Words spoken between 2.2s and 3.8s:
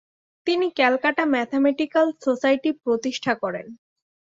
Society প্রতিষ্ঠা করেন।